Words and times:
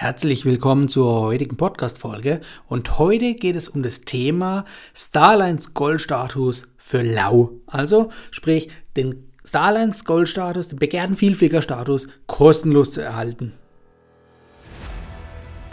Herzlich 0.00 0.46
willkommen 0.46 0.88
zur 0.88 1.20
heutigen 1.20 1.58
Podcast-Folge 1.58 2.40
und 2.66 2.98
heute 2.98 3.34
geht 3.34 3.54
es 3.54 3.68
um 3.68 3.82
das 3.82 4.00
Thema 4.00 4.64
Starlines 4.94 5.74
Goldstatus 5.74 6.68
für 6.78 7.02
Lau. 7.02 7.50
Also, 7.66 8.08
sprich, 8.30 8.70
den 8.96 9.30
Starlines 9.44 10.06
Goldstatus, 10.06 10.68
den 10.68 10.78
begehrten 10.78 11.16
Vielfliegerstatus 11.16 12.08
kostenlos 12.26 12.92
zu 12.92 13.02
erhalten. 13.02 13.52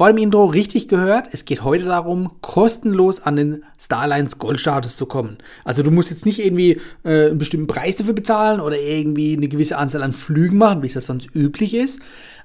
vor 0.00 0.08
dem 0.08 0.16
Intro 0.16 0.46
richtig 0.46 0.88
gehört. 0.88 1.28
Es 1.32 1.44
geht 1.44 1.62
heute 1.62 1.84
darum, 1.84 2.30
kostenlos 2.40 3.20
an 3.20 3.36
den 3.36 3.64
Starlines 3.78 4.38
Goldstatus 4.38 4.96
zu 4.96 5.04
kommen. 5.04 5.36
Also 5.62 5.82
du 5.82 5.90
musst 5.90 6.08
jetzt 6.08 6.24
nicht 6.24 6.38
irgendwie 6.38 6.80
äh, 7.04 7.26
einen 7.26 7.36
bestimmten 7.36 7.66
Preis 7.66 7.96
dafür 7.96 8.14
bezahlen 8.14 8.62
oder 8.62 8.80
irgendwie 8.80 9.36
eine 9.36 9.46
gewisse 9.46 9.76
Anzahl 9.76 10.02
an 10.02 10.14
Flügen 10.14 10.56
machen, 10.56 10.82
wie 10.82 10.86
es 10.86 10.94
das 10.94 11.04
sonst 11.04 11.28
üblich 11.34 11.74
ist. 11.74 12.00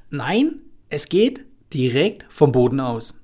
Nein, 0.10 0.56
es 0.90 1.08
geht 1.08 1.46
direkt 1.74 2.26
vom 2.28 2.52
Boden 2.52 2.82
aus. 2.82 3.22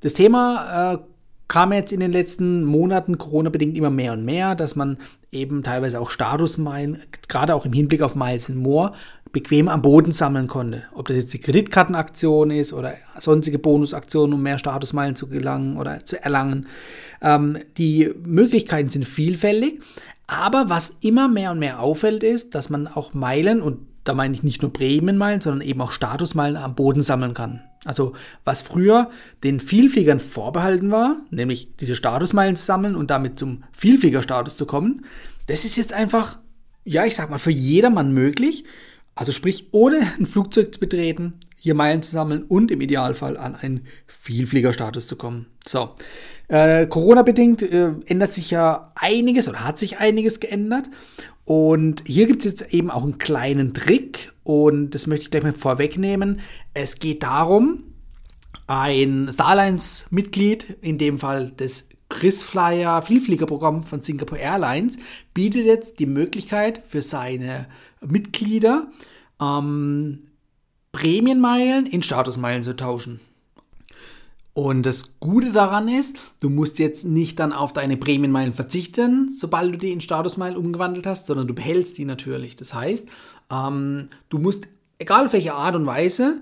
Das 0.00 0.12
Thema 0.12 0.92
äh, 0.92 0.98
kam 1.48 1.72
jetzt 1.72 1.92
in 1.92 2.00
den 2.00 2.12
letzten 2.12 2.64
Monaten 2.64 3.18
Corona-bedingt 3.18 3.76
immer 3.76 3.90
mehr 3.90 4.12
und 4.12 4.24
mehr, 4.24 4.54
dass 4.54 4.76
man 4.76 4.98
eben 5.30 5.62
teilweise 5.62 6.00
auch 6.00 6.10
Statusmeilen, 6.10 6.98
gerade 7.28 7.54
auch 7.54 7.66
im 7.66 7.72
Hinblick 7.72 8.02
auf 8.02 8.14
Miles 8.14 8.48
More, 8.48 8.92
bequem 9.32 9.68
am 9.68 9.82
Boden 9.82 10.12
sammeln 10.12 10.46
konnte. 10.46 10.84
Ob 10.94 11.08
das 11.08 11.16
jetzt 11.16 11.34
die 11.34 11.40
Kreditkartenaktion 11.40 12.50
ist 12.50 12.72
oder 12.72 12.94
sonstige 13.18 13.58
Bonusaktionen, 13.58 14.32
um 14.32 14.42
mehr 14.42 14.58
Statusmeilen 14.58 15.16
zu 15.16 15.28
gelangen 15.28 15.76
oder 15.76 16.04
zu 16.04 16.22
erlangen. 16.22 16.66
Ähm, 17.20 17.58
die 17.76 18.10
Möglichkeiten 18.24 18.88
sind 18.88 19.04
vielfältig, 19.04 19.80
aber 20.26 20.70
was 20.70 20.96
immer 21.00 21.28
mehr 21.28 21.50
und 21.50 21.58
mehr 21.58 21.80
auffällt, 21.80 22.22
ist, 22.22 22.54
dass 22.54 22.70
man 22.70 22.86
auch 22.86 23.12
Meilen, 23.12 23.60
und 23.60 23.78
da 24.04 24.14
meine 24.14 24.34
ich 24.34 24.42
nicht 24.42 24.62
nur 24.62 24.72
Prämienmeilen, 24.72 25.40
sondern 25.40 25.66
eben 25.66 25.80
auch 25.80 25.92
Statusmeilen 25.92 26.56
am 26.56 26.74
Boden 26.74 27.02
sammeln 27.02 27.34
kann. 27.34 27.60
Also 27.84 28.14
was 28.44 28.62
früher 28.62 29.10
den 29.42 29.60
Vielfliegern 29.60 30.20
vorbehalten 30.20 30.90
war, 30.90 31.16
nämlich 31.30 31.68
diese 31.80 31.94
Statusmeilen 31.94 32.56
zu 32.56 32.64
sammeln 32.64 32.96
und 32.96 33.10
damit 33.10 33.38
zum 33.38 33.64
Vielfliegerstatus 33.72 34.56
zu 34.56 34.66
kommen, 34.66 35.04
das 35.46 35.64
ist 35.64 35.76
jetzt 35.76 35.92
einfach, 35.92 36.38
ja, 36.84 37.04
ich 37.04 37.14
sag 37.14 37.30
mal, 37.30 37.38
für 37.38 37.50
jedermann 37.50 38.12
möglich. 38.12 38.64
Also 39.14 39.32
sprich, 39.32 39.68
ohne 39.72 39.98
ein 40.18 40.26
Flugzeug 40.26 40.72
zu 40.72 40.80
betreten, 40.80 41.34
hier 41.56 41.74
Meilen 41.74 42.02
zu 42.02 42.10
sammeln 42.10 42.42
und 42.42 42.70
im 42.70 42.82
Idealfall 42.82 43.38
an 43.38 43.54
einen 43.54 43.86
Vielfliegerstatus 44.06 45.06
zu 45.06 45.16
kommen. 45.16 45.46
So, 45.66 45.94
äh, 46.48 46.86
Corona-bedingt 46.86 47.62
äh, 47.62 47.92
ändert 48.04 48.34
sich 48.34 48.50
ja 48.50 48.92
einiges 48.94 49.48
oder 49.48 49.64
hat 49.64 49.78
sich 49.78 49.96
einiges 49.98 50.40
geändert. 50.40 50.90
Und 51.44 52.02
hier 52.06 52.26
gibt 52.26 52.44
es 52.44 52.50
jetzt 52.50 52.72
eben 52.72 52.90
auch 52.90 53.02
einen 53.02 53.18
kleinen 53.18 53.74
Trick 53.74 54.32
und 54.44 54.90
das 54.90 55.06
möchte 55.06 55.24
ich 55.24 55.30
gleich 55.30 55.42
mal 55.42 55.52
vorwegnehmen. 55.52 56.40
Es 56.72 56.96
geht 56.96 57.22
darum, 57.22 57.84
ein 58.66 59.28
Starlines-Mitglied, 59.30 60.78
in 60.80 60.96
dem 60.96 61.18
Fall 61.18 61.50
des 61.50 61.86
KrisFlyer 62.08 63.02
Vielfliegerprogramm 63.02 63.82
von 63.82 64.00
Singapore 64.00 64.40
Airlines 64.40 64.98
bietet 65.34 65.66
jetzt 65.66 65.98
die 65.98 66.06
Möglichkeit 66.06 66.80
für 66.86 67.02
seine 67.02 67.66
Mitglieder 68.00 68.88
ähm, 69.40 70.28
Prämienmeilen 70.92 71.86
in 71.86 72.02
Statusmeilen 72.02 72.62
zu 72.62 72.76
tauschen. 72.76 73.20
Und 74.54 74.86
das 74.86 75.18
Gute 75.18 75.50
daran 75.52 75.88
ist, 75.88 76.16
du 76.40 76.48
musst 76.48 76.78
jetzt 76.78 77.04
nicht 77.04 77.40
dann 77.40 77.52
auf 77.52 77.72
deine 77.72 77.96
Prämienmeilen 77.96 78.52
verzichten, 78.52 79.32
sobald 79.32 79.74
du 79.74 79.78
die 79.78 79.90
in 79.90 80.00
Statusmeilen 80.00 80.56
umgewandelt 80.56 81.08
hast, 81.08 81.26
sondern 81.26 81.48
du 81.48 81.54
behältst 81.54 81.98
die 81.98 82.04
natürlich. 82.04 82.54
Das 82.54 82.72
heißt, 82.72 83.08
ähm, 83.50 84.08
du 84.28 84.38
musst, 84.38 84.68
egal 84.98 85.26
auf 85.26 85.32
welche 85.32 85.54
Art 85.54 85.74
und 85.74 85.86
Weise, 85.86 86.40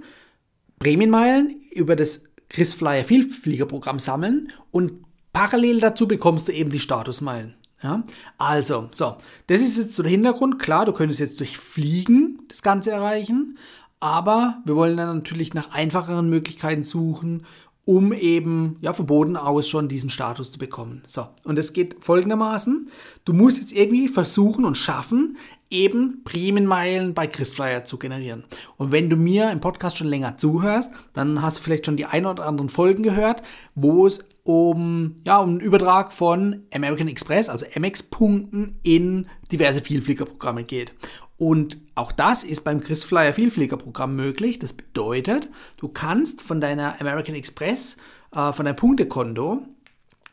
Prämienmeilen 0.79 1.59
über 1.73 1.97
das 1.97 2.25
KrisFlyer 2.51 3.05
Vielfliegerprogramm 3.05 3.99
sammeln 3.99 4.53
und 4.71 4.93
Parallel 5.33 5.81
dazu 5.81 6.07
bekommst 6.07 6.49
du 6.49 6.53
eben 6.53 6.71
die 6.71 6.81
Statusmeilen. 6.81 7.55
Ja? 7.83 8.05
Also, 8.37 8.89
so, 8.91 9.17
das 9.47 9.63
ist 9.63 9.79
jetzt 9.79 9.95
so 9.95 10.03
der 10.03 10.13
Hintergrund. 10.13 10.59
Klar, 10.59 10.85
du 10.85 10.93
könntest 10.93 11.21
jetzt 11.21 11.41
durch 11.41 11.57
Fliegen 11.57 12.41
das 12.49 12.63
Ganze 12.63 12.91
erreichen, 12.91 13.57
aber 14.01 14.61
wir 14.67 14.77
wollen 14.77 14.97
dann 14.99 15.17
natürlich 15.17 15.55
nach 15.55 15.73
einfacheren 15.73 16.29
Möglichkeiten 16.29 16.85
suchen, 16.85 17.45
um 17.85 18.13
eben 18.13 18.77
ja, 18.81 18.93
vom 18.93 19.07
Boden 19.07 19.37
aus 19.37 19.69
schon 19.69 19.89
diesen 19.89 20.11
Status 20.11 20.53
zu 20.53 20.59
bekommen. 20.59 21.03
So, 21.07 21.27
und 21.45 21.59
es 21.59 21.73
geht 21.73 21.97
folgendermaßen. 22.01 22.89
Du 23.25 23.33
musst 23.33 23.59
jetzt 23.59 23.73
irgendwie 23.73 24.09
versuchen 24.09 24.65
und 24.65 24.77
schaffen, 24.77 25.37
eben 25.69 26.23
Prämienmeilen 26.25 27.15
bei 27.15 27.27
KrisFlyer 27.27 27.85
zu 27.85 27.99
generieren. 27.99 28.45
Und 28.77 28.93
wenn 28.93 29.11
du 29.11 29.17
mir 29.17 29.51
im 29.51 29.61
Podcast 29.61 29.97
schon 29.97 30.07
länger 30.07 30.37
zuhörst, 30.37 30.93
dann 31.13 31.43
hast 31.43 31.59
du 31.59 31.63
vielleicht 31.63 31.87
schon 31.87 31.97
die 31.97 32.07
ein 32.07 32.27
oder 32.27 32.47
anderen 32.47 32.69
Folgen 32.69 33.03
gehört, 33.03 33.43
wo 33.75 34.07
es 34.07 34.29
um, 34.45 35.17
ja, 35.27 35.39
um 35.39 35.51
einen 35.51 35.61
Übertrag 35.61 36.13
von 36.13 36.65
American 36.73 37.09
Express, 37.09 37.49
also 37.49 37.67
MX-Punkten 37.79 38.79
in 38.83 39.29
diverse 39.51 39.83
Vielfliegerprogramme 39.83 40.65
geht. 40.65 40.93
Und 41.37 41.79
auch 41.95 42.13
das 42.13 42.45
ist 42.45 42.63
beim 42.63 42.81
KrisFlyer 42.81 43.35
Vielfliegerprogramm 43.35 44.15
möglich. 44.15 44.59
Das 44.59 44.73
bedeutet, 44.73 45.49
du 45.77 45.89
kannst 45.89 46.41
von 46.41 46.61
deiner 46.61 47.01
American 47.01 47.35
Express, 47.35 47.97
äh, 48.35 48.53
von 48.53 48.65
deinem 48.65 48.77
Punktekonto, 48.77 49.63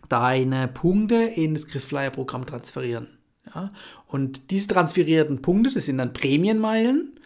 deine 0.07 0.67
Punkte 0.67 1.15
in 1.15 1.53
das 1.53 1.67
KrisFlyer 1.67 2.11
Programm 2.11 2.45
transferieren. 2.45 3.07
Ja? 3.53 3.69
Und 4.07 4.51
diese 4.51 4.67
transferierten 4.67 5.41
Punkte, 5.41 5.71
das 5.73 5.85
sind 5.85 5.97
dann 5.97 6.13
Prämienmeilen. 6.13 7.19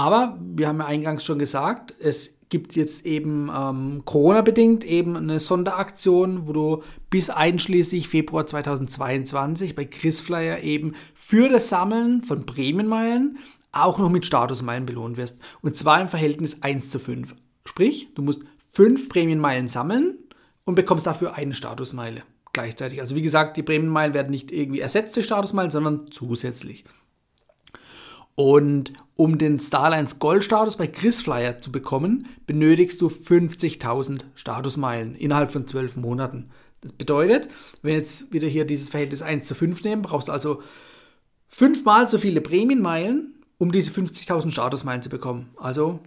Aber 0.00 0.38
wir 0.40 0.66
haben 0.66 0.78
ja 0.78 0.86
eingangs 0.86 1.26
schon 1.26 1.38
gesagt, 1.38 1.92
es 2.00 2.38
gibt 2.48 2.74
jetzt 2.74 3.04
eben 3.04 3.50
ähm, 3.54 4.00
Corona-bedingt 4.06 4.82
eben 4.82 5.14
eine 5.14 5.40
Sonderaktion, 5.40 6.48
wo 6.48 6.54
du 6.54 6.82
bis 7.10 7.28
einschließlich 7.28 8.08
Februar 8.08 8.46
2022 8.46 9.74
bei 9.74 9.84
KrisFlyer 9.84 10.62
eben 10.62 10.94
für 11.12 11.50
das 11.50 11.68
Sammeln 11.68 12.22
von 12.22 12.46
Prämienmeilen 12.46 13.36
auch 13.72 13.98
noch 13.98 14.08
mit 14.08 14.24
Statusmeilen 14.24 14.86
belohnt 14.86 15.18
wirst. 15.18 15.38
Und 15.60 15.76
zwar 15.76 16.00
im 16.00 16.08
Verhältnis 16.08 16.62
1 16.62 16.88
zu 16.88 16.98
5. 16.98 17.34
Sprich, 17.66 18.08
du 18.14 18.22
musst 18.22 18.44
5 18.72 19.10
Prämienmeilen 19.10 19.68
sammeln 19.68 20.16
und 20.64 20.76
bekommst 20.76 21.06
dafür 21.06 21.34
eine 21.34 21.52
Statusmeile 21.52 22.22
gleichzeitig. 22.54 23.02
Also 23.02 23.16
wie 23.16 23.22
gesagt, 23.22 23.58
die 23.58 23.62
Prämienmeilen 23.62 24.14
werden 24.14 24.30
nicht 24.30 24.50
irgendwie 24.50 24.80
ersetzt 24.80 25.14
durch 25.14 25.26
Statusmeilen, 25.26 25.70
sondern 25.70 26.10
zusätzlich. 26.10 26.86
Und 28.40 28.94
um 29.16 29.36
den 29.36 29.60
Starlines 29.60 30.18
Gold-Status 30.18 30.78
bei 30.78 30.86
KrisFlyer 30.86 31.58
zu 31.58 31.70
bekommen, 31.70 32.26
benötigst 32.46 32.98
du 33.02 33.08
50.000 33.08 34.22
Statusmeilen 34.34 35.14
innerhalb 35.14 35.52
von 35.52 35.66
12 35.66 35.96
Monaten. 35.96 36.48
Das 36.80 36.94
bedeutet, 36.94 37.48
wenn 37.82 37.96
jetzt 37.96 38.32
wieder 38.32 38.48
hier 38.48 38.64
dieses 38.64 38.88
Verhältnis 38.88 39.20
1 39.20 39.46
zu 39.46 39.54
5 39.54 39.84
nehmen, 39.84 40.00
brauchst 40.00 40.28
du 40.28 40.32
also 40.32 40.62
fünfmal 41.48 42.08
so 42.08 42.16
viele 42.16 42.40
Prämienmeilen, 42.40 43.34
um 43.58 43.72
diese 43.72 43.90
50.000 43.90 44.52
Statusmeilen 44.52 45.02
zu 45.02 45.10
bekommen. 45.10 45.50
Also 45.58 46.00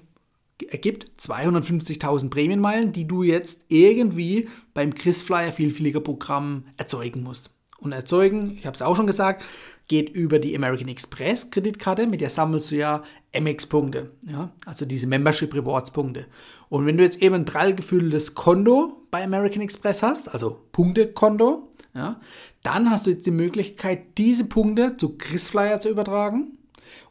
ergibt 0.70 1.12
250.000 1.20 2.32
Prämienmeilen, 2.32 2.94
die 2.94 3.06
du 3.08 3.22
jetzt 3.22 3.66
irgendwie 3.68 4.50
beim 4.74 4.96
KrisFlyer 4.96 5.52
Vielfliegerprogramm 5.52 6.64
erzeugen 6.78 7.22
musst. 7.22 7.53
Und 7.84 7.92
erzeugen, 7.92 8.56
ich 8.58 8.66
habe 8.66 8.76
es 8.76 8.82
auch 8.82 8.96
schon 8.96 9.08
gesagt, 9.08 9.44
geht 9.90 10.10
über 10.10 10.40
die 10.40 10.56
American 10.56 10.88
Express 10.88 11.52
Kreditkarte, 11.52 12.08
mit 12.08 12.22
der 12.22 12.30
sammelst 12.30 12.72
du 12.72 12.78
ja 12.78 13.04
MX-Punkte, 13.38 14.12
ja, 14.26 14.52
also 14.66 14.86
diese 14.86 15.06
Membership 15.08 15.54
Rewards 15.54 15.92
Punkte. 15.92 16.26
Und 16.70 16.86
wenn 16.86 16.96
du 16.96 17.04
jetzt 17.04 17.22
eben 17.22 17.36
ein 17.36 17.46
prall 17.46 17.76
gefülltes 17.76 18.36
Konto 18.36 19.06
bei 19.12 19.22
American 19.22 19.62
Express 19.62 20.02
hast, 20.02 20.32
also 20.32 20.62
Punktekonto, 20.72 21.74
ja, 21.94 22.22
dann 22.64 22.90
hast 22.90 23.06
du 23.06 23.10
jetzt 23.10 23.26
die 23.26 23.32
Möglichkeit, 23.32 24.18
diese 24.18 24.46
Punkte 24.46 24.96
zu 24.96 25.18
KrisFlyer 25.18 25.82
zu 25.82 25.90
übertragen 25.90 26.58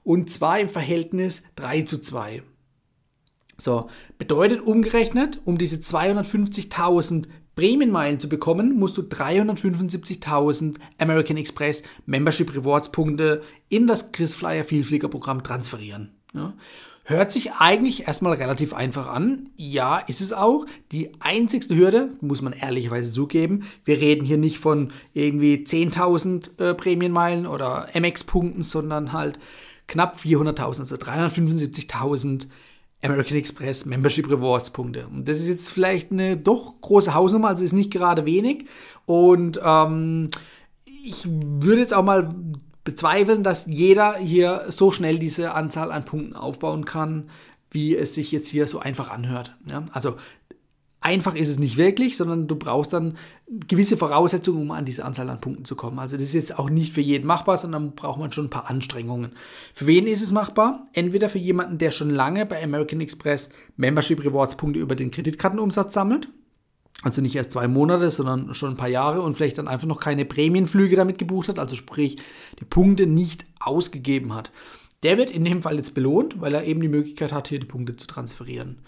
und 0.04 0.30
zwar 0.30 0.58
im 0.58 0.70
Verhältnis 0.70 1.42
3 1.56 1.82
zu 1.82 2.00
2. 2.00 2.42
So, 3.58 3.90
bedeutet 4.16 4.62
umgerechnet, 4.62 5.40
um 5.44 5.58
diese 5.58 5.76
250.000 5.76 7.26
Prämienmeilen 7.54 8.18
zu 8.18 8.28
bekommen, 8.28 8.78
musst 8.78 8.96
du 8.96 9.02
375.000 9.02 10.76
American 10.98 11.36
Express 11.36 11.82
Membership 12.06 12.54
Rewards 12.54 12.92
Punkte 12.92 13.42
in 13.68 13.86
das 13.86 14.12
KrisFlyer 14.12 14.64
Vielflieger 14.64 15.08
Programm 15.08 15.42
transferieren. 15.42 16.10
Ja. 16.34 16.54
Hört 17.04 17.32
sich 17.32 17.52
eigentlich 17.54 18.06
erstmal 18.06 18.34
relativ 18.34 18.74
einfach 18.74 19.08
an. 19.08 19.50
Ja, 19.56 19.98
ist 19.98 20.20
es 20.20 20.32
auch. 20.32 20.66
Die 20.92 21.10
einzigste 21.18 21.74
Hürde, 21.74 22.10
muss 22.20 22.42
man 22.42 22.52
ehrlicherweise 22.52 23.10
zugeben, 23.10 23.64
wir 23.84 23.98
reden 23.98 24.24
hier 24.24 24.38
nicht 24.38 24.58
von 24.58 24.92
irgendwie 25.12 25.64
10.000 25.66 26.60
äh, 26.60 26.74
Prämienmeilen 26.74 27.46
oder 27.46 27.88
MX-Punkten, 27.94 28.62
sondern 28.62 29.12
halt 29.12 29.40
knapp 29.88 30.16
400.000, 30.16 30.80
also 30.80 30.94
375.000 30.94 32.46
American 33.02 33.36
Express 33.36 33.84
Membership 33.84 34.30
Rewards 34.30 34.70
Punkte. 34.70 35.06
Und 35.08 35.28
das 35.28 35.38
ist 35.38 35.48
jetzt 35.48 35.70
vielleicht 35.70 36.12
eine 36.12 36.36
doch 36.36 36.80
große 36.80 37.14
Hausnummer, 37.14 37.48
also 37.48 37.64
ist 37.64 37.72
nicht 37.72 37.90
gerade 37.90 38.24
wenig. 38.26 38.66
Und 39.06 39.60
ähm, 39.64 40.28
ich 40.84 41.26
würde 41.28 41.80
jetzt 41.80 41.94
auch 41.94 42.04
mal 42.04 42.34
bezweifeln, 42.84 43.42
dass 43.42 43.66
jeder 43.66 44.16
hier 44.16 44.64
so 44.68 44.90
schnell 44.90 45.18
diese 45.18 45.54
Anzahl 45.54 45.92
an 45.92 46.04
Punkten 46.04 46.34
aufbauen 46.34 46.84
kann, 46.84 47.30
wie 47.70 47.96
es 47.96 48.14
sich 48.14 48.32
jetzt 48.32 48.48
hier 48.48 48.66
so 48.66 48.78
einfach 48.80 49.10
anhört. 49.10 49.56
Ja? 49.66 49.84
Also 49.92 50.16
einfach 51.02 51.34
ist 51.34 51.48
es 51.48 51.58
nicht 51.58 51.76
wirklich, 51.76 52.16
sondern 52.16 52.46
du 52.46 52.56
brauchst 52.56 52.92
dann 52.92 53.14
gewisse 53.68 53.96
Voraussetzungen, 53.96 54.62
um 54.62 54.70
an 54.70 54.84
diese 54.84 55.04
Anzahl 55.04 55.28
an 55.28 55.40
Punkten 55.40 55.64
zu 55.64 55.76
kommen. 55.76 55.98
Also 55.98 56.16
das 56.16 56.24
ist 56.24 56.34
jetzt 56.34 56.58
auch 56.58 56.70
nicht 56.70 56.92
für 56.92 57.00
jeden 57.00 57.26
machbar, 57.26 57.56
sondern 57.56 57.94
braucht 57.94 58.18
man 58.18 58.32
schon 58.32 58.46
ein 58.46 58.50
paar 58.50 58.70
Anstrengungen. 58.70 59.32
Für 59.74 59.86
wen 59.86 60.06
ist 60.06 60.22
es 60.22 60.32
machbar? 60.32 60.88
Entweder 60.92 61.28
für 61.28 61.38
jemanden, 61.38 61.78
der 61.78 61.90
schon 61.90 62.10
lange 62.10 62.46
bei 62.46 62.62
American 62.62 63.00
Express 63.00 63.50
Membership 63.76 64.24
Rewards 64.24 64.56
Punkte 64.56 64.80
über 64.80 64.94
den 64.94 65.10
Kreditkartenumsatz 65.10 65.92
sammelt. 65.92 66.28
Also 67.02 67.20
nicht 67.20 67.34
erst 67.34 67.52
zwei 67.52 67.66
Monate, 67.66 68.10
sondern 68.12 68.54
schon 68.54 68.70
ein 68.70 68.76
paar 68.76 68.88
Jahre 68.88 69.22
und 69.22 69.34
vielleicht 69.34 69.58
dann 69.58 69.66
einfach 69.66 69.88
noch 69.88 69.98
keine 69.98 70.24
Prämienflüge 70.24 70.94
damit 70.94 71.18
gebucht 71.18 71.48
hat, 71.48 71.58
also 71.58 71.74
sprich 71.74 72.18
die 72.60 72.64
Punkte 72.64 73.06
nicht 73.06 73.44
ausgegeben 73.58 74.32
hat. 74.34 74.52
Der 75.02 75.18
wird 75.18 75.32
in 75.32 75.44
dem 75.44 75.62
Fall 75.62 75.76
jetzt 75.76 75.94
belohnt, 75.94 76.40
weil 76.40 76.54
er 76.54 76.64
eben 76.64 76.80
die 76.80 76.88
Möglichkeit 76.88 77.32
hat, 77.32 77.48
hier 77.48 77.58
die 77.58 77.66
Punkte 77.66 77.96
zu 77.96 78.06
transferieren. 78.06 78.78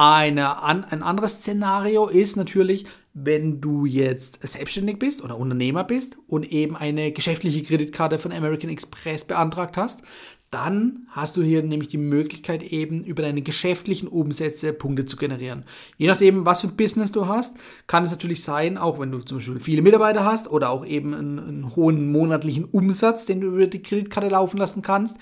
Eine, 0.00 0.62
an, 0.62 0.84
ein 0.84 1.02
anderes 1.02 1.40
Szenario 1.40 2.06
ist 2.06 2.36
natürlich, 2.36 2.84
wenn 3.14 3.60
du 3.60 3.84
jetzt 3.84 4.46
selbstständig 4.46 5.00
bist 5.00 5.24
oder 5.24 5.36
Unternehmer 5.36 5.82
bist 5.82 6.16
und 6.28 6.52
eben 6.52 6.76
eine 6.76 7.10
geschäftliche 7.10 7.64
Kreditkarte 7.64 8.20
von 8.20 8.30
American 8.30 8.70
Express 8.70 9.24
beantragt 9.24 9.76
hast, 9.76 10.04
dann 10.52 11.08
hast 11.10 11.36
du 11.36 11.42
hier 11.42 11.64
nämlich 11.64 11.88
die 11.88 11.98
Möglichkeit 11.98 12.62
eben 12.62 13.02
über 13.02 13.24
deine 13.24 13.42
geschäftlichen 13.42 14.06
Umsätze 14.06 14.72
Punkte 14.72 15.04
zu 15.04 15.16
generieren. 15.16 15.64
Je 15.96 16.06
nachdem, 16.06 16.46
was 16.46 16.60
für 16.60 16.68
ein 16.68 16.76
Business 16.76 17.10
du 17.10 17.26
hast, 17.26 17.56
kann 17.88 18.04
es 18.04 18.12
natürlich 18.12 18.44
sein, 18.44 18.78
auch 18.78 19.00
wenn 19.00 19.10
du 19.10 19.18
zum 19.18 19.38
Beispiel 19.38 19.58
viele 19.58 19.82
Mitarbeiter 19.82 20.24
hast 20.24 20.48
oder 20.48 20.70
auch 20.70 20.86
eben 20.86 21.12
einen, 21.12 21.38
einen 21.40 21.76
hohen 21.76 22.12
monatlichen 22.12 22.66
Umsatz, 22.66 23.26
den 23.26 23.40
du 23.40 23.48
über 23.48 23.66
die 23.66 23.82
Kreditkarte 23.82 24.28
laufen 24.28 24.58
lassen 24.58 24.80
kannst, 24.80 25.16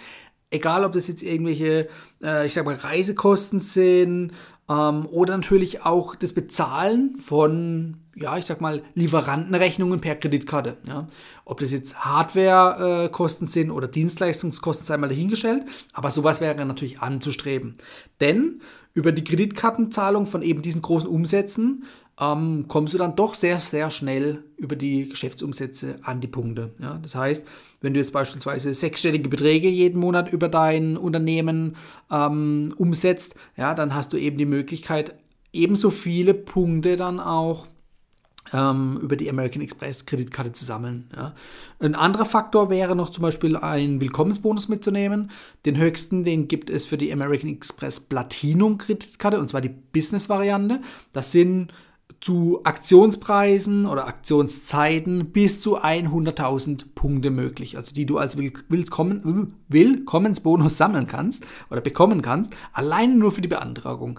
egal 0.50 0.84
ob 0.84 0.92
das 0.92 1.08
jetzt 1.08 1.22
irgendwelche, 1.22 1.88
äh, 2.22 2.46
ich 2.46 2.52
sag 2.52 2.66
mal, 2.66 2.74
Reisekosten 2.74 3.60
sind 3.60 4.32
ähm, 4.68 5.06
oder 5.06 5.36
natürlich 5.36 5.84
auch 5.84 6.16
das 6.16 6.32
Bezahlen 6.32 7.16
von, 7.16 7.98
ja, 8.16 8.36
ich 8.36 8.46
sag 8.46 8.60
mal, 8.60 8.82
Lieferantenrechnungen 8.94 10.00
per 10.00 10.16
Kreditkarte. 10.16 10.76
Ja. 10.86 11.08
Ob 11.44 11.60
das 11.60 11.70
jetzt 11.72 12.04
Hardwarekosten 12.04 13.46
sind 13.46 13.70
oder 13.70 13.88
Dienstleistungskosten, 13.88 14.86
sei 14.86 14.96
mal 14.96 15.08
dahingestellt. 15.08 15.64
Aber 15.92 16.10
sowas 16.10 16.40
wäre 16.40 16.64
natürlich 16.64 17.00
anzustreben. 17.00 17.76
Denn 18.20 18.60
über 18.96 19.12
die 19.12 19.24
Kreditkartenzahlung 19.24 20.24
von 20.24 20.40
eben 20.40 20.62
diesen 20.62 20.80
großen 20.80 21.06
Umsätzen 21.06 21.84
ähm, 22.18 22.64
kommst 22.66 22.94
du 22.94 22.98
dann 22.98 23.14
doch 23.14 23.34
sehr, 23.34 23.58
sehr 23.58 23.90
schnell 23.90 24.42
über 24.56 24.74
die 24.74 25.10
Geschäftsumsätze 25.10 25.98
an 26.00 26.22
die 26.22 26.28
Punkte. 26.28 26.72
Ja? 26.80 26.98
Das 27.02 27.14
heißt, 27.14 27.44
wenn 27.82 27.92
du 27.92 28.00
jetzt 28.00 28.14
beispielsweise 28.14 28.72
sechsstellige 28.72 29.28
Beträge 29.28 29.68
jeden 29.68 30.00
Monat 30.00 30.32
über 30.32 30.48
dein 30.48 30.96
Unternehmen 30.96 31.76
ähm, 32.10 32.72
umsetzt, 32.78 33.34
ja, 33.58 33.74
dann 33.74 33.94
hast 33.94 34.14
du 34.14 34.16
eben 34.16 34.38
die 34.38 34.46
Möglichkeit, 34.46 35.14
ebenso 35.52 35.90
viele 35.90 36.32
Punkte 36.32 36.96
dann 36.96 37.20
auch 37.20 37.66
über 38.52 39.16
die 39.16 39.28
American 39.28 39.60
Express 39.60 40.06
Kreditkarte 40.06 40.52
zu 40.52 40.64
sammeln. 40.64 41.08
Ja. 41.16 41.34
Ein 41.80 41.94
anderer 41.94 42.24
Faktor 42.24 42.70
wäre 42.70 42.94
noch 42.94 43.10
zum 43.10 43.22
Beispiel 43.22 43.56
einen 43.56 44.00
Willkommensbonus 44.00 44.68
mitzunehmen. 44.68 45.30
Den 45.64 45.76
höchsten, 45.76 46.22
den 46.22 46.46
gibt 46.46 46.70
es 46.70 46.86
für 46.86 46.96
die 46.96 47.12
American 47.12 47.50
Express 47.50 47.98
Platinum 48.00 48.78
Kreditkarte 48.78 49.40
und 49.40 49.48
zwar 49.48 49.60
die 49.60 49.68
Business-Variante. 49.68 50.80
Das 51.12 51.32
sind 51.32 51.72
zu 52.20 52.60
Aktionspreisen 52.64 53.84
oder 53.84 54.06
Aktionszeiten 54.06 55.32
bis 55.32 55.60
zu 55.60 55.82
100.000 55.82 56.86
Punkte 56.94 57.30
möglich, 57.30 57.76
also 57.76 57.94
die 57.94 58.06
du 58.06 58.18
als 58.18 58.38
Willkommen, 58.38 59.54
Willkommensbonus 59.68 60.76
sammeln 60.76 61.06
kannst 61.08 61.46
oder 61.68 61.80
bekommen 61.80 62.22
kannst, 62.22 62.56
allein 62.72 63.18
nur 63.18 63.32
für 63.32 63.42
die 63.42 63.48
Beantragung. 63.48 64.18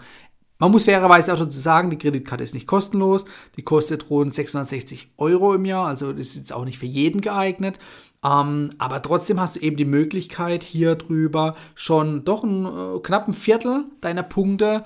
Man 0.59 0.71
muss 0.71 0.85
fairerweise 0.85 1.33
auch 1.33 1.39
dazu 1.39 1.59
sagen, 1.59 1.89
die 1.89 1.97
Kreditkarte 1.97 2.43
ist 2.43 2.53
nicht 2.53 2.67
kostenlos, 2.67 3.25
die 3.57 3.61
kostet 3.61 4.09
rund 4.09 4.33
660 4.33 5.09
Euro 5.17 5.53
im 5.53 5.65
Jahr, 5.65 5.87
also 5.87 6.11
das 6.11 6.27
ist 6.27 6.37
jetzt 6.37 6.53
auch 6.53 6.65
nicht 6.65 6.79
für 6.79 6.85
jeden 6.85 7.21
geeignet. 7.21 7.79
Ähm, 8.23 8.71
aber 8.79 9.01
trotzdem 9.01 9.39
hast 9.39 9.55
du 9.55 9.59
eben 9.59 9.77
die 9.77 9.85
Möglichkeit, 9.85 10.63
hier 10.63 10.95
drüber 10.95 11.55
schon 11.75 12.25
doch 12.25 12.43
einen 12.43 12.65
äh, 12.65 12.99
knappen 13.01 13.33
Viertel 13.33 13.85
deiner 14.01 14.23
Punkte 14.23 14.83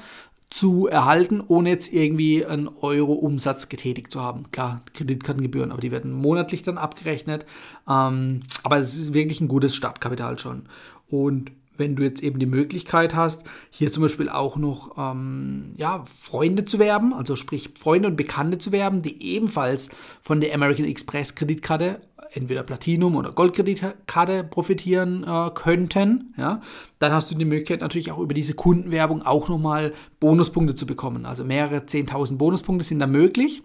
zu 0.50 0.88
erhalten, 0.88 1.42
ohne 1.48 1.70
jetzt 1.70 1.94
irgendwie 1.94 2.46
einen 2.46 2.68
Euro 2.68 3.14
Umsatz 3.14 3.70
getätigt 3.70 4.12
zu 4.12 4.22
haben. 4.22 4.52
Klar, 4.52 4.82
Kreditkartengebühren, 4.94 5.72
aber 5.72 5.80
die 5.80 5.92
werden 5.92 6.12
monatlich 6.12 6.62
dann 6.62 6.78
abgerechnet. 6.78 7.46
Ähm, 7.88 8.42
aber 8.64 8.78
es 8.78 8.98
ist 8.98 9.14
wirklich 9.14 9.40
ein 9.40 9.48
gutes 9.48 9.76
Startkapital 9.76 10.38
schon. 10.38 10.64
Und 11.10 11.52
wenn 11.82 11.98
du 11.98 12.04
jetzt 12.04 12.24
eben 12.24 12.40
die 12.40 12.46
Möglichkeit 12.46 13.16
hast, 13.16 13.44
hier 13.70 13.92
zum 13.92 14.04
Beispiel 14.04 14.30
auch 14.30 14.56
noch 14.56 14.96
ähm, 14.98 15.74
ja, 15.76 16.06
Freunde 16.06 16.64
zu 16.64 16.80
werben, 16.80 17.14
also 17.14 17.36
sprich 17.36 17.72
Freunde 17.78 18.08
und 18.08 18.16
Bekannte 18.16 18.58
zu 18.58 18.72
werben, 18.72 19.02
die 19.02 19.22
ebenfalls 19.22 19.90
von 20.22 20.40
der 20.40 20.54
American 20.54 20.86
Express 20.86 21.36
Kreditkarte 21.36 22.00
entweder 22.34 22.64
Platinum 22.64 23.16
oder 23.16 23.32
Goldkreditkarte 23.32 24.44
profitieren 24.44 25.24
äh, 25.24 25.50
könnten, 25.54 26.34
ja, 26.38 26.62
dann 27.00 27.12
hast 27.12 27.32
du 27.32 27.36
die 27.36 27.46
Möglichkeit 27.46 27.82
natürlich 27.82 28.12
auch 28.12 28.20
über 28.20 28.34
diese 28.34 28.54
Kundenwerbung 28.54 29.22
auch 29.24 29.50
nochmal 29.50 29.94
Bonuspunkte 30.20 30.76
zu 30.76 30.86
bekommen. 30.86 31.26
Also 31.26 31.44
mehrere 31.44 31.80
10.000 31.80 32.38
Bonuspunkte 32.38 32.86
sind 32.86 33.00
da 33.00 33.08
möglich. 33.08 33.64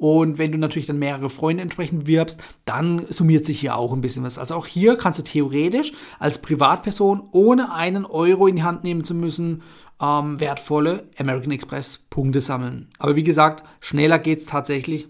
Und 0.00 0.38
wenn 0.38 0.50
du 0.50 0.56
natürlich 0.56 0.86
dann 0.86 0.98
mehrere 0.98 1.28
Freunde 1.28 1.62
entsprechend 1.62 2.06
wirbst, 2.06 2.42
dann 2.64 3.04
summiert 3.10 3.44
sich 3.44 3.60
hier 3.60 3.76
auch 3.76 3.92
ein 3.92 4.00
bisschen 4.00 4.24
was. 4.24 4.38
Also 4.38 4.54
auch 4.54 4.66
hier 4.66 4.96
kannst 4.96 5.18
du 5.18 5.22
theoretisch 5.22 5.92
als 6.18 6.40
Privatperson 6.40 7.28
ohne 7.32 7.74
einen 7.74 8.06
Euro 8.06 8.46
in 8.46 8.56
die 8.56 8.62
Hand 8.62 8.82
nehmen 8.82 9.04
zu 9.04 9.14
müssen, 9.14 9.62
ähm, 10.00 10.40
wertvolle 10.40 11.04
American 11.18 11.52
Express 11.52 11.98
Punkte 11.98 12.40
sammeln. 12.40 12.88
Aber 12.98 13.14
wie 13.14 13.24
gesagt, 13.24 13.62
schneller 13.80 14.18
geht 14.18 14.38
es 14.38 14.46
tatsächlich 14.46 15.06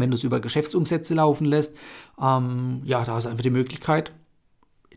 wenn 0.00 0.10
du 0.10 0.16
es 0.16 0.24
über 0.24 0.40
Geschäftsumsätze 0.40 1.14
laufen 1.14 1.44
lässt, 1.44 1.76
ähm, 2.20 2.82
ja, 2.84 3.04
da 3.04 3.14
hast 3.14 3.24
du 3.24 3.30
einfach 3.30 3.42
die 3.42 3.50
Möglichkeit, 3.50 4.12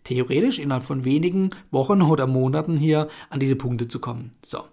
theoretisch 0.03 0.59
innerhalb 0.59 0.83
von 0.83 1.05
wenigen 1.05 1.49
Wochen 1.71 2.01
oder 2.01 2.27
Monaten 2.27 2.77
hier 2.77 3.07
an 3.29 3.39
diese 3.39 3.55
Punkte 3.55 3.87
zu 3.87 3.99
kommen. 3.99 4.33
So, 4.45 4.63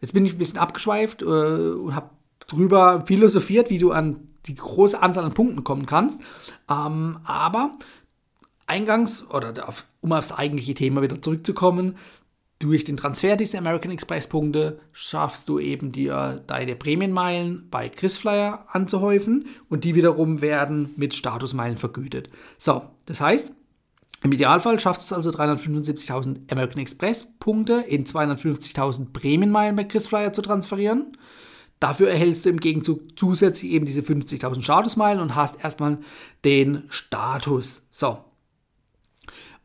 jetzt 0.00 0.12
bin 0.12 0.26
ich 0.26 0.32
ein 0.32 0.38
bisschen 0.38 0.58
abgeschweift 0.58 1.22
äh, 1.22 1.24
und 1.24 1.94
habe 1.94 2.10
drüber 2.48 3.04
philosophiert, 3.06 3.70
wie 3.70 3.78
du 3.78 3.92
an 3.92 4.28
die 4.46 4.56
große 4.56 5.00
Anzahl 5.00 5.24
an 5.24 5.34
Punkten 5.34 5.64
kommen 5.64 5.86
kannst. 5.86 6.18
Ähm, 6.68 7.18
aber 7.24 7.78
eingangs, 8.66 9.24
oder 9.30 9.68
auf, 9.68 9.86
um 10.00 10.12
aufs 10.12 10.32
eigentliche 10.32 10.74
Thema 10.74 11.02
wieder 11.02 11.20
zurückzukommen, 11.20 11.96
durch 12.62 12.84
den 12.84 12.96
Transfer 12.96 13.36
dieser 13.36 13.58
American 13.58 13.90
Express 13.90 14.28
Punkte 14.28 14.78
schaffst 14.92 15.48
du 15.48 15.58
eben 15.58 15.90
dir 15.90 16.42
deine 16.46 16.76
Prämienmeilen 16.76 17.66
bei 17.70 17.88
Chrisflyer 17.88 18.66
anzuhäufen 18.68 19.46
und 19.68 19.84
die 19.84 19.94
wiederum 19.94 20.40
werden 20.40 20.90
mit 20.96 21.14
Statusmeilen 21.14 21.76
vergütet. 21.76 22.28
So, 22.58 22.82
das 23.06 23.20
heißt, 23.20 23.52
im 24.22 24.32
Idealfall 24.32 24.78
schaffst 24.78 25.02
du 25.10 25.14
es 25.14 25.26
also 25.26 25.30
375.000 25.36 26.52
American 26.52 26.80
Express 26.80 27.26
Punkte 27.40 27.84
in 27.88 28.04
250.000 28.04 29.12
Prämienmeilen 29.12 29.74
bei 29.74 29.84
Chrisflyer 29.84 30.32
zu 30.32 30.42
transferieren. 30.42 31.16
Dafür 31.80 32.10
erhältst 32.10 32.44
du 32.44 32.50
im 32.50 32.60
Gegenzug 32.60 33.18
zusätzlich 33.18 33.72
eben 33.72 33.86
diese 33.86 34.02
50.000 34.02 34.62
Statusmeilen 34.62 35.20
und 35.20 35.34
hast 35.34 35.64
erstmal 35.64 35.98
den 36.44 36.84
Status. 36.90 37.88
So. 37.90 38.18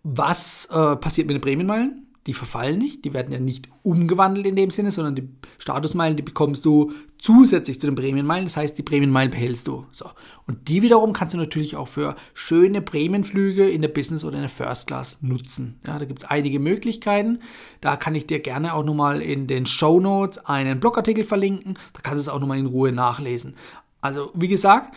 Was 0.02 0.66
äh, 0.72 0.96
passiert 0.96 1.28
mit 1.28 1.36
den 1.36 1.42
Prämienmeilen? 1.42 2.07
Die 2.28 2.34
verfallen 2.34 2.78
nicht, 2.78 3.06
die 3.06 3.14
werden 3.14 3.32
ja 3.32 3.40
nicht 3.40 3.70
umgewandelt 3.84 4.46
in 4.46 4.56
dem 4.56 4.70
Sinne, 4.70 4.92
sondern 4.92 5.16
die 5.16 5.30
Statusmeilen, 5.58 6.18
die 6.18 6.24
bekommst 6.24 6.66
du 6.66 6.92
zusätzlich 7.18 7.80
zu 7.80 7.88
den 7.88 7.96
Prämienmeilen, 7.96 8.46
das 8.46 8.58
heißt, 8.58 8.78
die 8.78 8.84
Prämienmeilen 8.84 9.32
behältst 9.32 9.68
du. 9.68 9.86
So. 9.92 10.12
Und 10.46 10.68
die 10.68 10.82
wiederum 10.82 11.14
kannst 11.14 11.34
du 11.34 11.38
natürlich 11.38 11.78
auch 11.78 11.88
für 11.88 12.16
schöne 12.34 12.82
Prämienflüge 12.82 13.68
in 13.70 13.82
der 13.82 13.88
Business 13.88 14.26
oder 14.26 14.36
in 14.36 14.42
der 14.42 14.50
First 14.50 14.88
Class 14.88 15.20
nutzen. 15.22 15.80
Ja, 15.88 15.98
da 15.98 16.06
gibt 16.06 16.24
es 16.24 16.30
einige 16.30 16.60
Möglichkeiten. 16.60 17.40
Da 17.82 17.96
kann 17.96 18.14
ich 18.14 18.28
dir 18.28 18.40
gerne 18.40 18.74
auch 18.74 18.84
nochmal 18.84 19.22
in 19.22 19.48
den 19.48 19.66
Show 19.66 20.00
Notes 20.00 20.38
einen 20.46 20.80
Blogartikel 20.80 21.24
verlinken, 21.24 21.76
da 21.94 22.02
kannst 22.04 22.20
du 22.20 22.30
es 22.30 22.36
auch 22.36 22.40
nochmal 22.40 22.60
in 22.60 22.66
Ruhe 22.66 22.92
nachlesen. 22.92 23.56
Also, 24.02 24.32
wie 24.36 24.48
gesagt, 24.48 24.96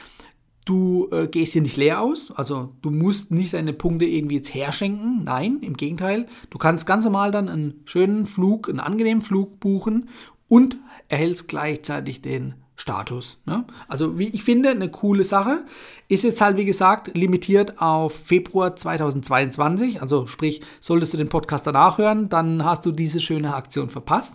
Du 0.70 1.08
äh, 1.10 1.26
gehst 1.26 1.54
hier 1.54 1.62
nicht 1.62 1.76
leer 1.76 2.00
aus, 2.00 2.30
also 2.30 2.68
du 2.80 2.92
musst 2.92 3.32
nicht 3.32 3.54
deine 3.54 3.72
Punkte 3.72 4.04
irgendwie 4.04 4.36
jetzt 4.36 4.54
herschenken. 4.54 5.24
Nein, 5.24 5.58
im 5.62 5.76
Gegenteil. 5.76 6.28
Du 6.48 6.58
kannst 6.58 6.86
ganz 6.86 7.04
normal 7.04 7.32
dann 7.32 7.48
einen 7.48 7.80
schönen 7.86 8.24
Flug, 8.24 8.68
einen 8.68 8.78
angenehmen 8.78 9.20
Flug 9.20 9.58
buchen 9.58 10.08
und 10.46 10.78
erhältst 11.08 11.48
gleichzeitig 11.48 12.22
den 12.22 12.54
Status. 12.76 13.42
Ne? 13.46 13.64
Also 13.88 14.16
wie 14.16 14.28
ich 14.28 14.44
finde, 14.44 14.70
eine 14.70 14.88
coole 14.88 15.24
Sache. 15.24 15.64
Ist 16.06 16.22
jetzt 16.22 16.40
halt, 16.40 16.56
wie 16.56 16.64
gesagt, 16.64 17.16
limitiert 17.16 17.80
auf 17.80 18.14
Februar 18.14 18.76
2022. 18.76 20.00
Also 20.00 20.28
sprich, 20.28 20.62
solltest 20.78 21.12
du 21.12 21.18
den 21.18 21.28
Podcast 21.28 21.66
danach 21.66 21.98
hören, 21.98 22.28
dann 22.28 22.64
hast 22.64 22.86
du 22.86 22.92
diese 22.92 23.20
schöne 23.20 23.54
Aktion 23.54 23.90
verpasst. 23.90 24.34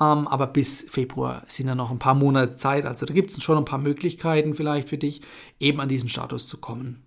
Ähm, 0.00 0.28
aber 0.28 0.46
bis 0.46 0.82
Februar 0.88 1.42
sind 1.46 1.66
ja 1.66 1.74
noch 1.74 1.90
ein 1.90 1.98
paar 1.98 2.14
Monate 2.14 2.56
Zeit. 2.56 2.86
Also 2.86 3.06
da 3.06 3.14
gibt 3.14 3.30
es 3.30 3.42
schon 3.42 3.58
ein 3.58 3.64
paar 3.64 3.78
Möglichkeiten 3.78 4.54
vielleicht 4.54 4.88
für 4.88 4.98
dich, 4.98 5.22
eben 5.58 5.80
an 5.80 5.88
diesen 5.88 6.08
Status 6.08 6.46
zu 6.46 6.58
kommen. 6.58 7.02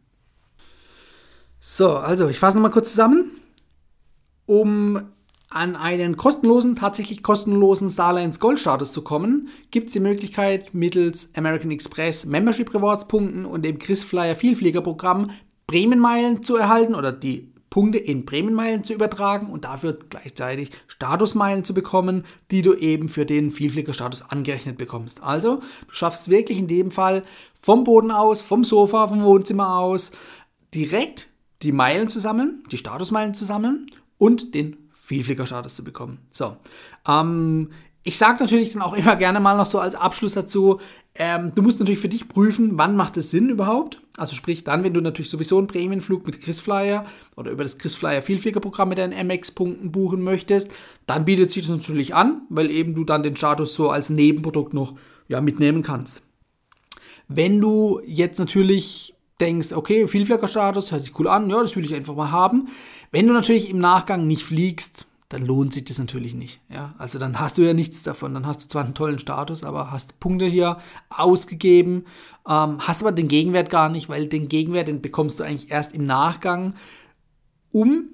So, 1.60 1.96
also 1.96 2.28
ich 2.28 2.40
fasse 2.40 2.58
nochmal 2.58 2.72
kurz 2.72 2.90
zusammen. 2.90 3.32
Um 4.46 5.02
an 5.50 5.76
einen 5.76 6.16
kostenlosen, 6.16 6.76
tatsächlich 6.76 7.24
kostenlosen 7.24 7.90
Starlines 7.90 8.40
Gold 8.40 8.60
Status 8.60 8.94
zu 8.94 9.02
kommen, 9.04 9.50
gibt 9.70 9.88
es 9.88 9.94
die 9.94 10.00
Möglichkeit, 10.00 10.74
mittels 10.74 11.36
American 11.36 11.72
Express 11.72 12.26
Membership 12.26 12.74
Rewards 12.74 13.08
Punkten 13.08 13.46
und 13.46 13.64
dem 13.64 13.78
Chris 13.78 14.04
Flyer 14.04 14.36
Vielflieger 14.36 14.82
Programm 14.82 15.30
Bremenmeilen 15.68 16.42
zu 16.42 16.56
erhalten 16.56 16.96
oder 16.96 17.12
die 17.12 17.51
Punkte 17.72 17.98
in 17.98 18.26
Bremenmeilen 18.26 18.84
zu 18.84 18.94
übertragen 18.94 19.48
und 19.48 19.64
dafür 19.64 19.98
gleichzeitig 20.10 20.72
Statusmeilen 20.88 21.64
zu 21.64 21.74
bekommen, 21.74 22.26
die 22.52 22.62
du 22.62 22.74
eben 22.74 23.10
für 23.10 23.26
den 23.26 23.50
Vielflieger-Status 23.50 24.30
angerechnet 24.30 24.78
bekommst. 24.78 25.24
Also, 25.24 25.62
du 25.88 25.94
schaffst 25.94 26.30
wirklich 26.30 26.60
in 26.60 26.68
dem 26.68 26.92
Fall 26.92 27.24
vom 27.60 27.86
Boden 27.86 28.12
aus, 28.12 28.42
vom 28.42 28.66
Sofa, 28.66 29.08
vom 29.08 29.24
Wohnzimmer 29.24 29.80
aus, 29.80 30.12
direkt 30.76 31.30
die 31.64 31.72
Meilen 31.72 32.10
zu 32.10 32.20
sammeln, 32.20 32.64
die 32.72 32.78
Statusmeilen 32.78 33.34
zu 33.34 33.46
sammeln 33.46 33.88
und 34.18 34.54
den 34.54 34.76
Vielflieger-Status 34.94 35.76
zu 35.76 35.84
bekommen. 35.86 36.20
So, 36.32 36.58
ähm, 37.08 37.70
ich 38.04 38.18
sage 38.18 38.44
natürlich 38.44 38.74
dann 38.74 38.82
auch 38.82 38.94
immer 38.94 39.16
gerne 39.16 39.40
mal 39.40 39.56
noch 39.56 39.66
so 39.66 39.80
als 39.80 39.96
Abschluss 39.96 40.34
dazu, 40.34 40.82
ähm, 41.16 41.54
du 41.56 41.62
musst 41.62 41.80
natürlich 41.80 42.00
für 42.02 42.10
dich 42.10 42.28
prüfen, 42.28 42.72
wann 42.78 42.98
macht 42.98 43.16
es 43.16 43.30
Sinn 43.30 43.48
überhaupt. 43.50 44.01
Also 44.18 44.36
sprich 44.36 44.64
dann, 44.64 44.84
wenn 44.84 44.94
du 44.94 45.02
natürlich 45.02 45.30
sowieso 45.30 45.58
einen 45.58 45.68
Prämienflug 45.68 46.26
mit 46.26 46.42
KrisFlyer 46.42 47.06
oder 47.38 47.52
über 47.52 47.64
das 47.64 47.78
KrisFlyer 47.78 48.22
Vielfliegerprogramm 48.22 48.90
mit 48.90 48.98
deinen 48.98 49.28
MX-Punkten 49.28 49.92
buchen 49.92 50.22
möchtest, 50.22 50.72
dann 51.06 51.24
bietet 51.24 51.52
sich 51.52 51.64
das 51.64 51.76
natürlich 51.76 52.14
an, 52.14 52.42
weil 52.50 52.70
eben 52.70 52.94
du 52.94 53.06
dann 53.06 53.24
den 53.24 53.38
Status 53.38 53.74
so 53.74 53.90
als 53.90 54.10
Nebenprodukt 54.10 54.74
noch 54.74 54.96
ja, 55.30 55.40
mitnehmen 55.40 55.82
kannst. 55.82 56.24
Wenn 57.30 57.62
du 57.62 58.02
jetzt 58.06 58.38
natürlich 58.38 59.16
denkst, 59.40 59.72
okay, 59.72 60.08
Vielfliegerstatus 60.08 60.92
hört 60.92 61.04
sich 61.04 61.18
cool 61.18 61.28
an, 61.28 61.50
ja, 61.50 61.62
das 61.62 61.76
will 61.78 61.86
ich 61.86 61.96
einfach 61.96 62.16
mal 62.16 62.32
haben. 62.32 62.68
Wenn 63.12 63.28
du 63.28 63.34
natürlich 63.34 63.70
im 63.70 63.80
Nachgang 63.80 64.28
nicht 64.28 64.44
fliegst, 64.44 65.08
dann 65.34 65.46
lohnt 65.46 65.74
sich 65.74 65.86
das 65.86 66.00
natürlich 66.00 66.34
nicht. 66.34 66.60
Ja? 66.70 66.94
Also 66.98 67.20
dann 67.20 67.40
hast 67.40 67.58
du 67.58 67.62
ja 67.62 67.74
nichts 67.74 68.04
davon. 68.04 68.34
Dann 68.34 68.46
hast 68.46 68.64
du 68.64 68.68
zwar 68.68 68.84
einen 68.84 68.94
tollen 68.94 69.20
Status, 69.20 69.64
aber 69.64 69.92
hast 69.92 70.20
Punkte 70.20 70.46
hier 70.46 70.78
ausgegeben, 71.10 72.06
ähm, 72.48 72.78
hast 72.80 73.02
aber 73.02 73.12
den 73.12 73.28
Gegenwert 73.28 73.70
gar 73.70 73.90
nicht, 73.90 74.10
weil 74.10 74.28
den 74.28 74.50
Gegenwert, 74.50 74.88
den 74.88 75.02
bekommst 75.02 75.40
du 75.40 75.44
eigentlich 75.44 75.72
erst 75.72 75.94
im 75.94 76.06
Nachgang, 76.06 76.74
um 77.72 78.10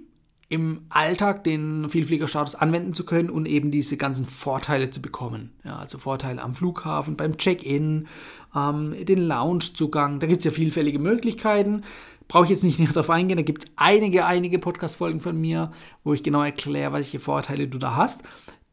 im 0.50 0.86
Alltag 0.90 1.44
den 1.44 1.90
Vielfliegerstatus 1.90 2.56
anwenden 2.56 2.94
zu 2.94 3.06
können 3.06 3.30
und 3.30 3.46
eben 3.48 3.70
diese 3.70 3.98
ganzen 3.98 4.26
Vorteile 4.26 4.90
zu 4.90 5.02
bekommen. 5.02 5.52
Ja, 5.66 5.78
also 5.78 5.98
Vorteile 5.98 6.42
am 6.42 6.54
Flughafen, 6.54 7.18
beim 7.18 7.38
Check-in, 7.38 8.08
ähm, 8.56 8.96
den 9.06 9.28
Loungezugang. 9.28 10.20
Da 10.20 10.28
gibt 10.28 10.40
es 10.40 10.46
ja 10.46 10.52
vielfältige 10.52 11.00
Möglichkeiten. 11.00 11.84
Brauche 12.28 12.46
ich 12.46 12.50
jetzt 12.50 12.64
nicht 12.64 12.80
näher 12.80 12.90
darauf 12.90 13.10
eingehen. 13.10 13.38
Da 13.38 13.44
gibt 13.44 13.64
es 13.64 13.72
einige, 13.76 14.26
einige 14.26 14.60
Podcast-Folgen 14.60 15.22
von 15.22 15.40
mir, 15.40 15.72
wo 16.04 16.14
ich 16.14 16.24
genau 16.24 16.44
erkläre, 16.44 16.94
welche 16.94 17.20
Vorteile 17.20 17.68
du 17.68 17.78
da 17.78 17.96
hast. 17.96 18.22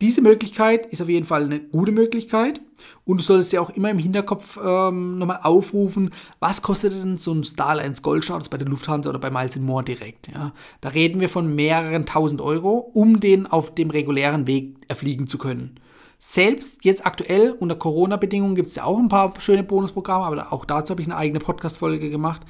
Diese 0.01 0.23
Möglichkeit 0.23 0.87
ist 0.87 1.01
auf 1.01 1.09
jeden 1.09 1.25
Fall 1.25 1.45
eine 1.45 1.61
gute 1.61 1.93
Möglichkeit 1.93 2.61
und 3.05 3.21
du 3.21 3.25
solltest 3.25 3.53
ja 3.53 3.61
auch 3.61 3.71
immer 3.71 3.91
im 3.91 3.99
Hinterkopf 3.99 4.59
ähm, 4.63 5.19
nochmal 5.19 5.41
aufrufen, 5.45 6.11
was 6.41 6.63
kostet 6.63 6.93
denn 6.93 7.17
so 7.17 7.33
ein 7.33 7.45
Starlines 7.45 8.03
Goldstatus 8.03 8.49
bei 8.49 8.59
der 8.59 8.67
Lufthansa 8.67 9.09
oder 9.09 9.21
bei 9.21 9.31
Miles 9.31 9.57
More 9.57 9.85
direkt. 9.85 10.29
Ja? 10.29 10.53
Da 10.81 10.89
reden 10.89 11.21
wir 11.21 11.29
von 11.29 11.55
mehreren 11.55 12.07
tausend 12.07 12.41
Euro, 12.41 12.91
um 12.93 13.21
den 13.21 13.47
auf 13.47 13.75
dem 13.75 13.91
regulären 13.91 14.49
Weg 14.49 14.77
erfliegen 14.89 15.29
zu 15.29 15.39
können. 15.39 15.79
Selbst 16.19 16.85
jetzt 16.85 17.07
aktuell 17.07 17.53
unter 17.53 17.77
Corona-Bedingungen 17.77 18.55
gibt 18.55 18.71
es 18.71 18.77
ja 18.77 18.85
auch 18.85 18.99
ein 18.99 19.09
paar 19.09 19.39
schöne 19.41 19.63
Bonusprogramme, 19.63 20.25
aber 20.25 20.53
auch 20.53 20.65
dazu 20.65 20.91
habe 20.91 21.03
ich 21.03 21.07
eine 21.07 21.17
eigene 21.17 21.39
Podcast-Folge 21.39 22.11
gemacht, 22.11 22.43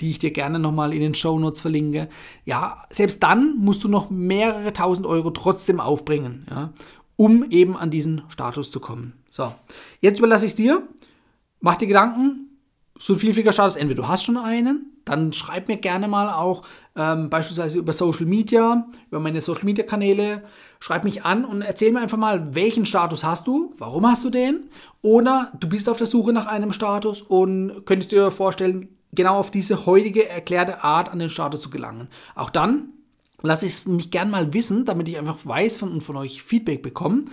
die 0.00 0.10
ich 0.10 0.18
dir 0.18 0.30
gerne 0.30 0.58
nochmal 0.58 0.92
in 0.92 1.00
den 1.00 1.14
Show 1.14 1.38
Notes 1.38 1.60
verlinke. 1.60 2.08
Ja, 2.44 2.82
selbst 2.90 3.22
dann 3.22 3.56
musst 3.58 3.84
du 3.84 3.88
noch 3.88 4.10
mehrere 4.10 4.72
tausend 4.72 5.06
Euro 5.06 5.30
trotzdem 5.30 5.80
aufbringen, 5.80 6.46
ja, 6.50 6.72
um 7.16 7.48
eben 7.50 7.76
an 7.76 7.90
diesen 7.90 8.22
Status 8.28 8.70
zu 8.70 8.80
kommen. 8.80 9.14
So, 9.30 9.52
jetzt 10.00 10.18
überlasse 10.18 10.46
ich 10.46 10.52
es 10.52 10.56
dir. 10.56 10.82
Mach 11.60 11.76
dir 11.76 11.86
Gedanken, 11.86 12.49
so 13.00 13.14
ein 13.14 13.18
Vielfliegerstatus, 13.18 13.76
entweder 13.76 14.02
du 14.02 14.08
hast 14.08 14.24
schon 14.24 14.36
einen, 14.36 14.92
dann 15.06 15.32
schreib 15.32 15.68
mir 15.68 15.78
gerne 15.78 16.06
mal 16.06 16.28
auch 16.28 16.62
ähm, 16.94 17.30
beispielsweise 17.30 17.78
über 17.78 17.94
Social 17.94 18.26
Media, 18.26 18.86
über 19.08 19.20
meine 19.20 19.40
Social 19.40 19.64
Media 19.64 19.84
Kanäle, 19.84 20.42
schreib 20.80 21.04
mich 21.04 21.24
an 21.24 21.46
und 21.46 21.62
erzähl 21.62 21.92
mir 21.92 22.00
einfach 22.00 22.18
mal, 22.18 22.54
welchen 22.54 22.84
Status 22.84 23.24
hast 23.24 23.46
du, 23.46 23.74
warum 23.78 24.06
hast 24.06 24.22
du 24.24 24.28
den? 24.28 24.68
Oder 25.00 25.50
du 25.58 25.68
bist 25.68 25.88
auf 25.88 25.96
der 25.96 26.06
Suche 26.06 26.34
nach 26.34 26.46
einem 26.46 26.72
Status 26.72 27.22
und 27.22 27.86
könntest 27.86 28.12
dir 28.12 28.30
vorstellen, 28.30 28.88
genau 29.12 29.38
auf 29.38 29.50
diese 29.50 29.86
heutige 29.86 30.28
erklärte 30.28 30.84
Art 30.84 31.08
an 31.08 31.20
den 31.20 31.30
Status 31.30 31.62
zu 31.62 31.70
gelangen. 31.70 32.08
Auch 32.34 32.50
dann 32.50 32.92
lasse 33.42 33.66
ich 33.66 33.72
es 33.72 33.86
mich 33.86 34.10
gerne 34.10 34.30
mal 34.30 34.52
wissen, 34.52 34.84
damit 34.84 35.08
ich 35.08 35.18
einfach 35.18 35.38
weiß 35.44 35.78
von, 35.78 35.92
und 35.92 36.02
von 36.02 36.16
euch 36.16 36.42
Feedback 36.42 36.82
bekomme 36.82 37.24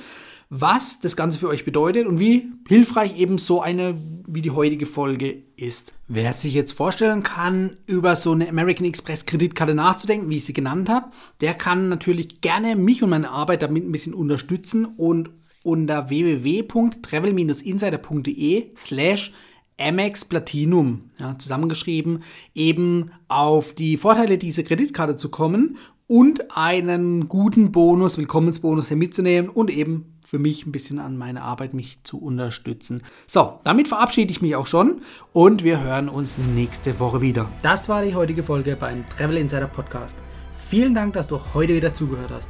was 0.49 1.01
das 1.01 1.15
Ganze 1.15 1.37
für 1.39 1.47
euch 1.49 1.65
bedeutet 1.65 2.07
und 2.07 2.19
wie 2.19 2.49
hilfreich 2.67 3.19
eben 3.19 3.37
so 3.37 3.61
eine 3.61 3.95
wie 4.25 4.41
die 4.41 4.49
heutige 4.51 4.85
Folge 4.85 5.43
ist. 5.57 5.93
Wer 6.07 6.31
sich 6.33 6.53
jetzt 6.53 6.71
vorstellen 6.73 7.23
kann, 7.23 7.77
über 7.85 8.15
so 8.15 8.31
eine 8.31 8.47
American 8.49 8.85
Express 8.85 9.25
Kreditkarte 9.25 9.75
nachzudenken, 9.75 10.29
wie 10.29 10.37
ich 10.37 10.45
sie 10.45 10.53
genannt 10.53 10.87
habe, 10.89 11.07
der 11.41 11.53
kann 11.53 11.89
natürlich 11.89 12.39
gerne 12.41 12.77
mich 12.77 13.03
und 13.03 13.09
meine 13.09 13.29
Arbeit 13.29 13.61
damit 13.61 13.85
ein 13.85 13.91
bisschen 13.91 14.13
unterstützen 14.13 14.85
und 14.85 15.31
unter 15.63 16.09
www.travel-insider.de 16.09 18.71
slash 18.77 19.33
Amex 19.79 20.25
Platinum, 20.25 21.03
ja, 21.19 21.37
zusammengeschrieben, 21.37 22.23
eben 22.55 23.11
auf 23.27 23.73
die 23.73 23.97
Vorteile 23.97 24.37
dieser 24.37 24.63
Kreditkarte 24.63 25.15
zu 25.15 25.29
kommen 25.29 25.77
und 26.07 26.55
einen 26.57 27.27
guten 27.27 27.71
Bonus, 27.71 28.17
Willkommensbonus 28.17 28.87
hier 28.87 28.97
mitzunehmen 28.97 29.49
und 29.49 29.69
eben 29.69 30.17
für 30.23 30.39
mich 30.39 30.65
ein 30.65 30.71
bisschen 30.71 30.99
an 30.99 31.17
meine 31.17 31.41
Arbeit 31.41 31.73
mich 31.73 31.99
zu 32.03 32.19
unterstützen. 32.19 33.03
So, 33.27 33.59
damit 33.63 33.87
verabschiede 33.87 34.31
ich 34.31 34.41
mich 34.41 34.55
auch 34.55 34.67
schon 34.67 35.01
und 35.31 35.63
wir 35.63 35.81
hören 35.81 36.09
uns 36.09 36.37
nächste 36.37 36.99
Woche 36.99 37.21
wieder. 37.21 37.49
Das 37.61 37.87
war 37.87 38.03
die 38.03 38.15
heutige 38.15 38.43
Folge 38.43 38.75
beim 38.77 39.07
Travel 39.09 39.37
Insider 39.37 39.67
Podcast. 39.67 40.17
Vielen 40.55 40.93
Dank, 40.93 41.13
dass 41.13 41.27
du 41.27 41.39
heute 41.53 41.75
wieder 41.75 41.93
zugehört 41.93 42.31
hast. 42.31 42.49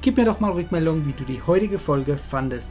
Gib 0.00 0.16
mir 0.16 0.24
doch 0.24 0.40
mal 0.40 0.52
Rückmeldung, 0.52 1.06
wie 1.06 1.12
du 1.12 1.24
die 1.24 1.42
heutige 1.46 1.78
Folge 1.78 2.16
fandest. 2.16 2.70